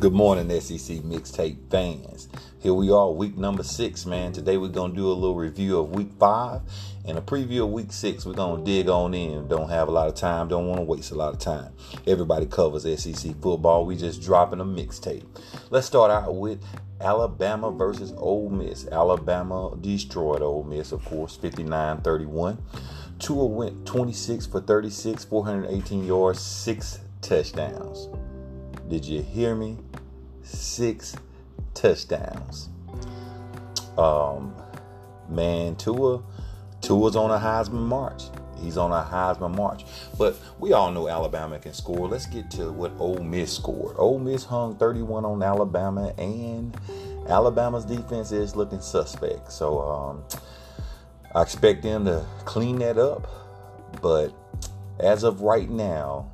[0.00, 2.30] Good morning, SEC mixtape fans.
[2.58, 4.32] Here we are, week number six, man.
[4.32, 6.62] Today we're gonna do a little review of week five
[7.04, 8.24] and a preview of week six.
[8.24, 9.46] We're gonna dig on in.
[9.46, 11.74] Don't have a lot of time, don't want to waste a lot of time.
[12.06, 13.84] Everybody covers SEC football.
[13.84, 15.26] We just dropping a mixtape.
[15.68, 16.64] Let's start out with
[17.02, 18.88] Alabama versus Ole Miss.
[18.88, 22.56] Alabama destroyed Ole Miss, of course, 59-31.
[23.18, 28.08] Tua went 26 for 36, 418 yards, six touchdowns.
[28.90, 29.78] Did you hear me?
[30.42, 31.14] Six
[31.74, 32.70] touchdowns.
[33.96, 34.52] Um,
[35.28, 36.20] man, Tua,
[36.80, 38.24] Tua's on a Heisman march.
[38.60, 39.84] He's on a Heisman march.
[40.18, 42.08] But we all know Alabama can score.
[42.08, 43.94] Let's get to what Ole Miss scored.
[43.96, 46.76] Ole Miss hung 31 on Alabama, and
[47.28, 49.52] Alabama's defense is looking suspect.
[49.52, 50.24] So um,
[51.32, 53.28] I expect them to clean that up.
[54.02, 54.32] But
[54.98, 56.28] as of right now,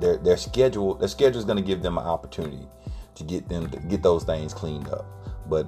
[0.00, 2.66] their their schedule their schedule is going to give them an opportunity
[3.14, 5.06] to get them to get those things cleaned up.
[5.48, 5.66] But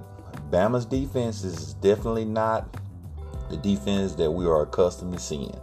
[0.51, 2.77] Bama's defense is definitely not
[3.51, 5.59] the defense that we are accustomed to seeing.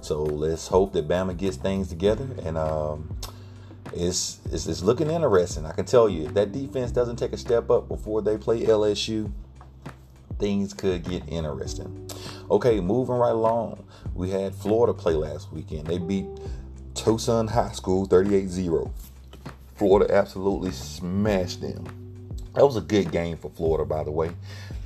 [0.00, 3.16] So let's hope that Bama gets things together and um,
[3.92, 5.66] it's, it's, it's looking interesting.
[5.66, 8.62] I can tell you if that defense doesn't take a step up before they play
[8.62, 9.30] LSU,
[10.38, 12.10] things could get interesting.
[12.50, 13.84] Okay, moving right along.
[14.14, 15.86] We had Florida play last weekend.
[15.86, 16.26] They beat
[17.02, 18.94] Towson High School 38 0.
[19.74, 21.84] Florida absolutely smashed them.
[22.54, 24.30] That was a good game for Florida, by the way.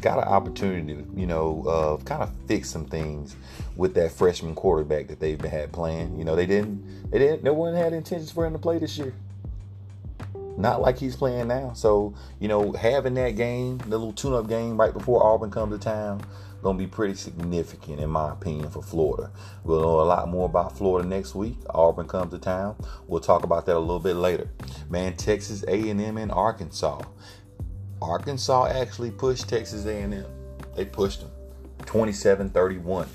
[0.00, 3.36] Got an opportunity to, you know, uh, kind of fix some things
[3.76, 6.16] with that freshman quarterback that they've had playing.
[6.18, 8.96] You know, they didn't, they didn't, no one had intentions for him to play this
[8.96, 9.12] year.
[10.56, 11.74] Not like he's playing now.
[11.74, 15.78] So, you know, having that game, the little tune-up game right before Auburn comes to
[15.78, 16.22] town,
[16.66, 19.30] going to be pretty significant, in my opinion, for Florida.
[19.62, 21.56] We'll know a lot more about Florida next week.
[21.70, 22.74] Auburn comes to town.
[23.06, 24.50] We'll talk about that a little bit later.
[24.90, 27.02] Man, Texas A&M and Arkansas.
[28.02, 30.24] Arkansas actually pushed Texas A&M.
[30.74, 31.30] They pushed them
[31.82, 33.06] 27-31.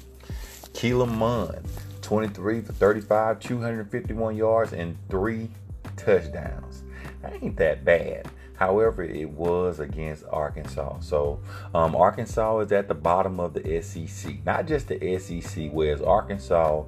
[0.74, 1.68] Kellen Mond,
[2.02, 5.50] 23 for 35, 251 yards, and three
[5.98, 6.84] touchdowns.
[7.22, 8.30] That ain't that bad.
[8.62, 11.00] However, it was against Arkansas.
[11.00, 11.40] So
[11.74, 14.46] um, Arkansas is at the bottom of the SEC.
[14.46, 16.84] Not just the SEC, whereas Arkansas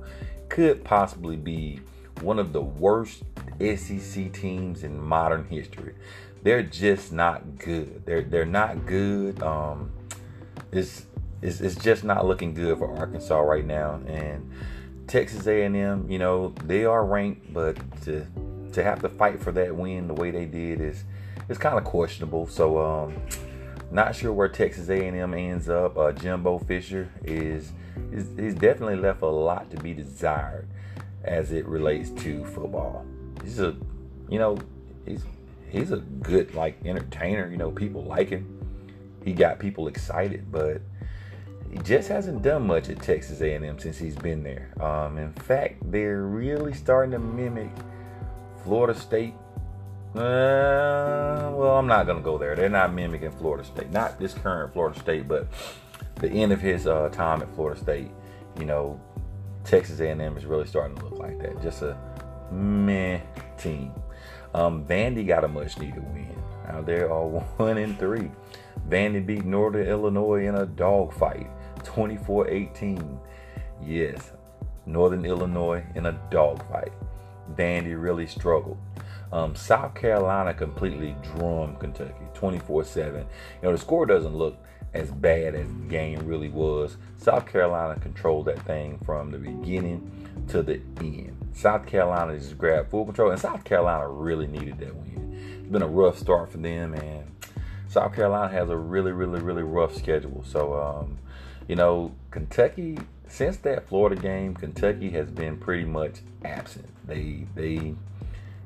[0.49, 1.81] could possibly be
[2.21, 3.23] one of the worst
[3.59, 5.95] SEC teams in modern history.
[6.43, 8.03] They're just not good.
[8.05, 9.41] They're they're not good.
[9.41, 9.91] Um,
[10.71, 11.07] it's,
[11.41, 13.99] it's it's just not looking good for Arkansas right now.
[14.05, 14.51] And
[15.07, 18.27] Texas A&M, you know, they are ranked, but to
[18.73, 21.03] to have to fight for that win the way they did is
[21.49, 22.47] it's kind of questionable.
[22.47, 23.15] So, um,
[23.91, 25.97] not sure where Texas A&M ends up.
[25.97, 27.71] Uh, Jimbo Fisher is,
[28.11, 30.67] is he's definitely left a lot to be desired
[31.23, 33.05] as it relates to football.
[33.43, 33.75] He's a,
[34.29, 34.57] you know,
[35.05, 35.23] he's
[35.69, 37.47] he's a good like entertainer.
[37.49, 38.47] You know, people like him.
[39.23, 40.81] He got people excited, but
[41.71, 44.69] he just hasn't done much at Texas A&M since he's been there.
[44.83, 47.71] Um, in fact, they're really starting to mimic
[48.63, 49.33] Florida State
[50.15, 52.55] uh, well, I'm not gonna go there.
[52.55, 55.47] They're not mimicking Florida State, not this current Florida State, but
[56.15, 58.11] the end of his uh, time at Florida State.
[58.59, 58.99] You know,
[59.63, 61.61] Texas A&M is really starting to look like that.
[61.61, 61.97] Just a
[62.51, 63.19] meh
[63.57, 63.91] team.
[64.53, 66.37] Um, Vandy got a much needed win.
[66.67, 68.29] Now they are one and three.
[68.87, 71.47] Vandy beat Northern Illinois in a dogfight,
[71.79, 73.17] 24-18.
[73.81, 74.31] Yes,
[74.85, 76.91] Northern Illinois in a dogfight.
[77.55, 78.77] Vandy really struggled.
[79.33, 83.19] Um, South Carolina completely drummed Kentucky 24 7.
[83.19, 83.25] You
[83.63, 84.55] know, the score doesn't look
[84.93, 86.97] as bad as the game really was.
[87.17, 91.35] South Carolina controlled that thing from the beginning to the end.
[91.51, 95.59] South Carolina just grabbed full control, and South Carolina really needed that win.
[95.61, 97.25] It's been a rough start for them, and
[97.87, 100.43] South Carolina has a really, really, really rough schedule.
[100.47, 101.17] So, um,
[101.67, 106.87] you know, Kentucky, since that Florida game, Kentucky has been pretty much absent.
[107.07, 107.95] They, they,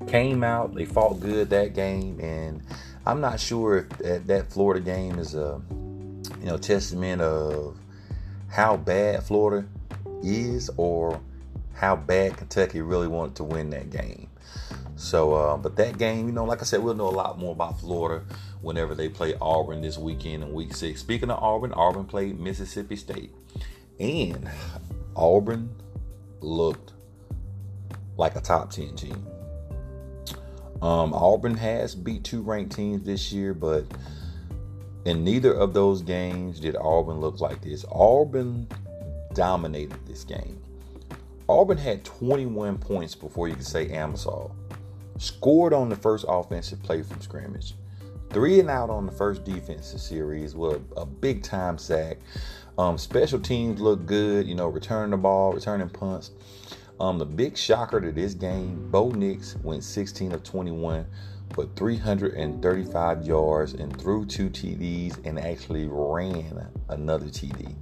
[0.05, 2.61] came out, they fought good that game, and
[3.05, 5.61] I'm not sure if that, that Florida game is a
[6.39, 7.77] you know testament of
[8.49, 9.67] how bad Florida
[10.23, 11.19] is or
[11.73, 14.29] how bad Kentucky really wanted to win that game.
[14.95, 17.51] So, uh, but that game, you know, like I said, we'll know a lot more
[17.51, 18.25] about Florida
[18.61, 20.99] whenever they play Auburn this weekend in Week Six.
[20.99, 23.31] Speaking of Auburn, Auburn played Mississippi State,
[23.99, 24.49] and
[25.15, 25.69] Auburn
[26.41, 26.93] looked
[28.17, 29.27] like a top ten team.
[30.81, 33.85] Um, Auburn has beat two ranked teams this year, but
[35.05, 37.85] in neither of those games did Auburn look like this.
[37.91, 38.67] Auburn
[39.33, 40.61] dominated this game.
[41.49, 44.51] Auburn had 21 points before you could say Amsal.
[45.17, 47.73] scored on the first offensive play from scrimmage,
[48.29, 52.17] three and out on the first defensive series with a, big time sack.
[52.77, 56.31] Um, special teams look good, you know, returning the ball, returning punts.
[56.99, 61.05] Um, the big shocker to this game, Bo Nix went 16 of 21
[61.53, 67.75] for 335 yards and threw two TDs and actually ran another TD.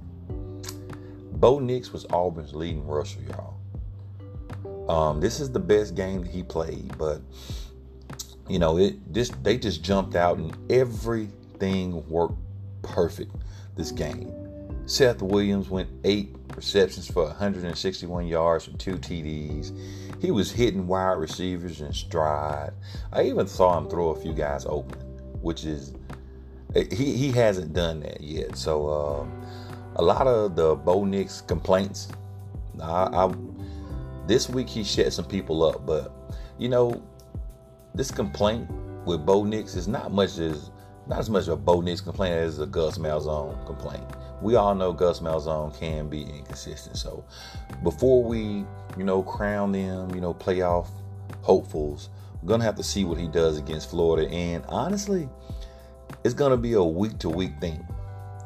[1.32, 3.56] Bo Nix was Auburn's leading rusher, y'all.
[4.88, 7.20] Um, this is the best game that he played, but
[8.48, 12.38] you know, it this they just jumped out and everything worked
[12.82, 13.34] perfect
[13.76, 14.45] this game.
[14.86, 19.76] Seth Williams went eight receptions for 161 yards and two TDs.
[20.20, 22.70] He was hitting wide receivers in stride.
[23.12, 25.00] I even saw him throw a few guys open,
[25.42, 25.94] which is
[26.74, 28.56] he he hasn't done that yet.
[28.56, 29.26] So uh,
[29.96, 32.08] a lot of the Bo Nix complaints.
[32.80, 33.34] I, I
[34.28, 36.12] this week he shut some people up, but
[36.58, 37.02] you know
[37.94, 38.70] this complaint
[39.04, 40.70] with Bo Nix is not much as
[41.08, 44.04] not as much of a Bo Nix complaint as a Gus Malzahn complaint
[44.42, 46.96] we all know Gus Malzahn can be inconsistent.
[46.96, 47.24] So
[47.82, 48.64] before we,
[48.96, 50.88] you know, crown them, you know, playoff
[51.42, 52.10] hopefuls,
[52.42, 54.30] we're gonna have to see what he does against Florida.
[54.30, 55.28] And honestly,
[56.24, 57.86] it's gonna be a week to week thing.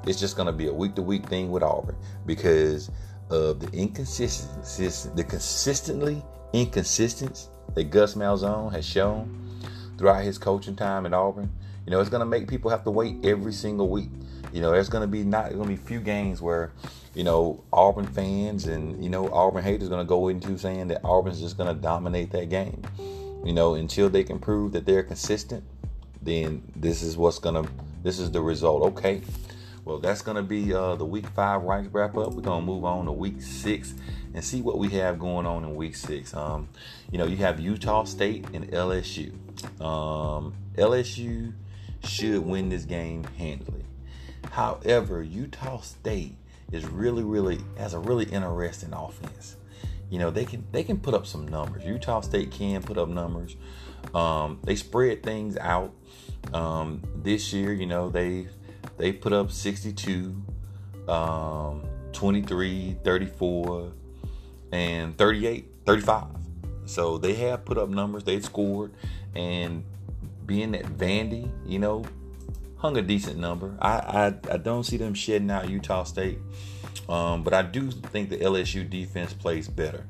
[0.07, 2.91] It's just gonna be a week to week thing with Auburn because
[3.31, 6.23] of the inconsistency, the consistently
[6.53, 9.37] inconsistence that Gus Malzahn has shown
[9.99, 11.51] throughout his coaching time at Auburn.
[11.87, 14.11] You know, it's gonna make people have to wait every single week.
[14.53, 16.73] You know, there's going to be not going to be few games where,
[17.15, 21.05] you know, Auburn fans and you know Auburn haters going to go into saying that
[21.05, 22.83] Auburn's just going to dominate that game.
[23.45, 25.65] You know, until they can prove that they're consistent,
[26.21, 27.71] then this is what's going to
[28.03, 28.83] this is the result.
[28.83, 29.23] Okay.
[29.85, 32.35] Well, that's going to be uh, the week five ranks wrap up.
[32.35, 33.95] We're going to move on to week six
[34.35, 36.35] and see what we have going on in week six.
[36.35, 36.69] Um,
[37.11, 39.33] you know, you have Utah State and LSU.
[39.81, 41.53] Um, LSU
[42.05, 43.85] should win this game handily.
[44.51, 46.37] However, Utah State
[46.73, 49.57] is really, really has a really interesting offense.
[50.09, 51.85] You know, they can they can put up some numbers.
[51.85, 53.57] Utah State can put up numbers.
[54.15, 55.93] Um, they spread things out.
[56.53, 58.49] Um, this year, you know, they
[58.97, 60.43] they put up 62,
[61.09, 61.83] um,
[62.13, 63.93] 23, 34,
[64.73, 66.27] and 38, 35.
[66.87, 68.25] So they have put up numbers.
[68.25, 68.93] They've scored,
[69.35, 69.85] and
[70.45, 72.05] being that Vandy, you know,
[72.81, 73.77] hung a decent number.
[73.81, 76.39] I, I, I don't see them shedding out Utah State,
[77.09, 80.07] um, but I do think the LSU defense plays better.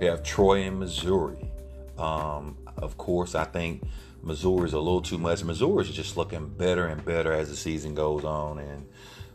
[0.00, 1.50] We have Troy and Missouri.
[1.98, 3.82] Um, of course, I think
[4.22, 5.44] Missouri is a little too much.
[5.44, 8.86] Missouri is just looking better and better as the season goes on, and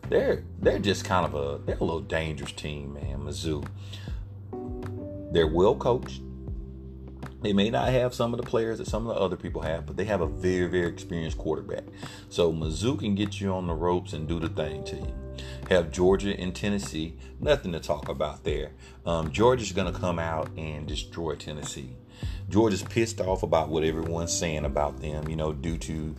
[0.09, 3.19] they're they're just kind of a they're a little dangerous team, man.
[3.19, 3.65] Mizzou.
[5.31, 6.21] They're well coached.
[7.41, 9.86] They may not have some of the players that some of the other people have,
[9.86, 11.86] but they have a very, very experienced quarterback.
[12.30, 15.13] So Mizzou can get you on the ropes and do the thing to you.
[15.69, 18.71] Have Georgia and Tennessee, nothing to talk about there.
[19.06, 21.95] Um, Georgia's going to come out and destroy Tennessee.
[22.50, 26.15] Georgia's pissed off about what everyone's saying about them, you know, due to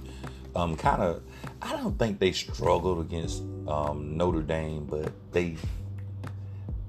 [0.56, 1.22] um, kind of,
[1.61, 5.56] I don't think they struggled against um, Notre Dame, but they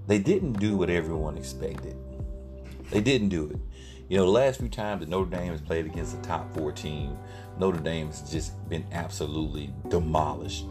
[0.07, 1.95] they didn't do what everyone expected.
[2.89, 3.57] They didn't do it.
[4.11, 6.73] You know, the last few times that Notre Dame has played against a top four
[6.73, 7.17] team,
[7.57, 10.65] Notre Dame has just been absolutely demolished.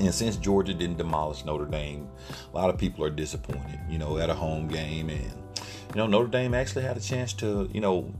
[0.00, 2.08] And since Georgia didn't demolish Notre Dame,
[2.52, 5.10] a lot of people are disappointed, you know, at a home game.
[5.10, 8.12] And, you know, Notre Dame actually had a chance to, you know,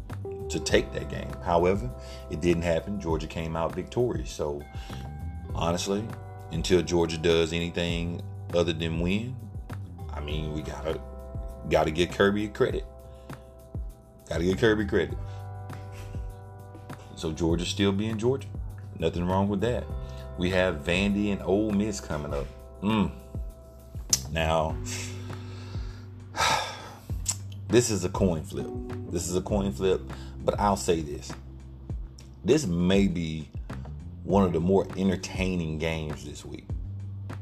[0.48, 1.32] to take that game.
[1.44, 1.90] However,
[2.30, 3.00] it didn't happen.
[3.00, 4.30] Georgia came out victorious.
[4.30, 4.62] So,
[5.56, 6.04] honestly,
[6.52, 8.22] until Georgia does anything
[8.54, 9.34] other than win,
[10.14, 11.00] I mean, we gotta
[11.68, 12.86] gotta give Kirby credit.
[14.28, 15.16] Got to give Kirby credit.
[17.14, 18.48] So Georgia still being Georgia.
[18.98, 19.84] Nothing wrong with that.
[20.38, 22.46] We have Vandy and Ole Miss coming up.
[22.82, 23.10] Mm.
[24.32, 24.76] Now,
[27.68, 28.66] this is a coin flip.
[29.10, 30.02] This is a coin flip,
[30.44, 31.32] but I'll say this.
[32.44, 33.48] This may be
[34.24, 36.66] one of the more entertaining games this week.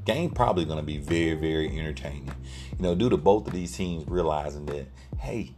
[0.05, 2.31] Game probably going to be very, very entertaining.
[2.77, 4.87] You know, due to both of these teams realizing that,
[5.19, 5.51] hey,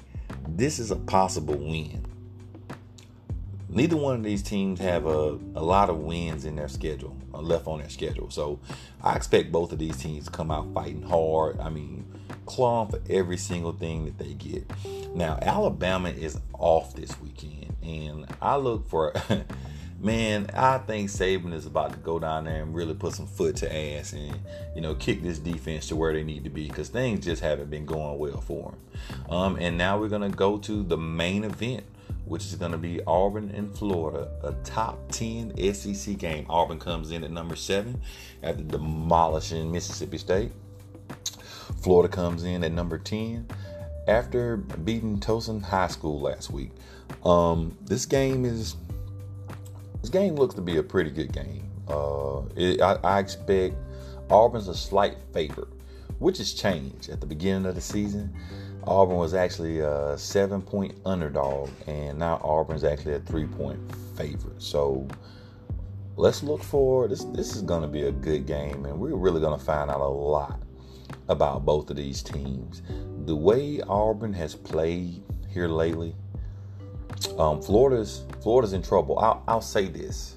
[0.48, 2.04] this is a possible win.
[3.68, 7.40] Neither one of these teams have a, a lot of wins in their schedule, uh,
[7.40, 8.30] left on their schedule.
[8.30, 8.60] So
[9.02, 11.60] I expect both of these teams to come out fighting hard.
[11.60, 12.06] I mean,
[12.46, 14.70] clawing for every single thing that they get.
[15.14, 19.12] Now, Alabama is off this weekend, and I look for
[20.00, 23.56] man, I think Saban is about to go down there and really put some foot
[23.56, 24.38] to ass and
[24.74, 27.70] you know kick this defense to where they need to be because things just haven't
[27.70, 29.30] been going well for him.
[29.30, 31.84] Um, and now we're gonna go to the main event
[32.26, 36.44] which is to be Auburn and Florida, a top 10 SEC game.
[36.50, 38.00] Auburn comes in at number seven
[38.42, 40.50] after demolishing Mississippi State.
[41.82, 43.46] Florida comes in at number 10
[44.08, 46.70] after beating Towson High School last week.
[47.24, 48.74] Um, this game is
[50.06, 51.68] this game looks to be a pretty good game.
[51.88, 53.74] Uh, it, I, I expect
[54.30, 55.66] Auburn's a slight favorite,
[56.20, 58.32] which has changed at the beginning of the season.
[58.84, 63.80] Auburn was actually a seven point underdog, and now Auburn's actually a three point
[64.16, 64.62] favorite.
[64.62, 65.08] So
[66.14, 67.24] let's look for this.
[67.24, 70.00] This is going to be a good game, and we're really going to find out
[70.00, 70.60] a lot
[71.28, 72.82] about both of these teams.
[73.24, 76.14] The way Auburn has played here lately,
[77.38, 79.18] um, Florida's Florida's in trouble.
[79.18, 80.36] I'll, I'll say this: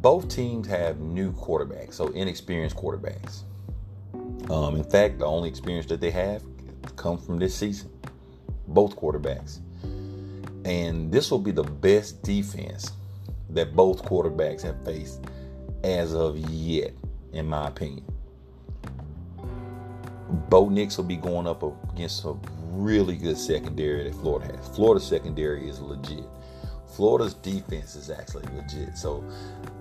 [0.00, 3.42] both teams have new quarterbacks, so inexperienced quarterbacks.
[4.50, 6.42] Um, in fact, the only experience that they have
[6.96, 7.90] come from this season.
[8.68, 9.60] Both quarterbacks.
[10.64, 12.92] And this will be the best defense
[13.50, 15.20] that both quarterbacks have faced
[15.82, 16.92] as of yet,
[17.32, 18.04] in my opinion.
[20.50, 22.34] Bo Nix will be going up against a
[22.70, 24.68] really good secondary that Florida has.
[24.68, 26.24] Florida's secondary is legit.
[26.88, 28.96] Florida's defense is actually legit.
[28.96, 29.24] So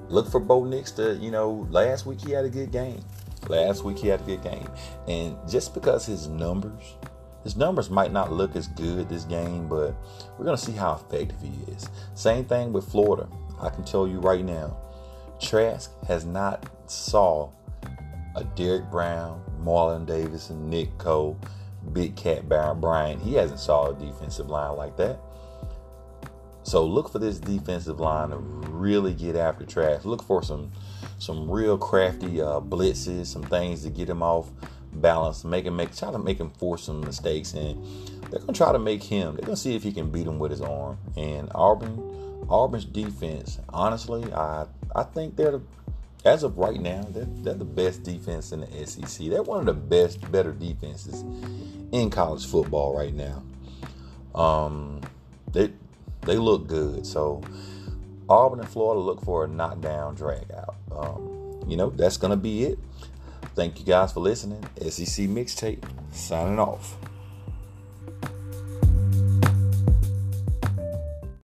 [0.10, 3.04] look for Bo Nix to, you know, last week he had a good game.
[3.48, 4.70] Last week he had a good game.
[5.08, 6.98] And just because his numbers,
[7.44, 9.96] his numbers might not look as good this game, but
[10.38, 11.90] we're going to see how effective he is.
[12.14, 13.28] Same thing with Florida.
[13.60, 14.78] I can tell you right now,
[15.42, 17.50] Trask has not saw
[18.36, 21.38] a Derrick Brown, Marlon Davis, and Nick Coe,
[21.94, 23.22] Big Cat Baron Bryant.
[23.22, 25.20] He hasn't saw a defensive line like that.
[26.64, 30.06] So look for this defensive line to really get after Trask.
[30.06, 30.72] Look for some
[31.18, 34.50] some real crafty uh, blitzes, some things to get him off
[34.94, 37.84] balance, make him make try to make him force some mistakes, and
[38.30, 39.36] they're gonna try to make him.
[39.36, 40.98] They're gonna see if he can beat him with his arm.
[41.18, 45.62] And Auburn, Auburn's defense, honestly, I I think they're the,
[46.26, 49.28] as of right now, they're, they're the best defense in the SEC.
[49.28, 51.24] They're one of the best, better defenses
[51.92, 53.44] in college football right now.
[54.40, 55.02] Um,
[55.52, 55.72] they
[56.22, 57.06] they look good.
[57.06, 57.42] So
[58.28, 60.76] Auburn and Florida look for a knockdown drag out.
[60.92, 62.80] Um, you know, that's to be it.
[63.56, 64.64] Thank you guys for listening.
[64.80, 66.96] SEC Mixtape signing off.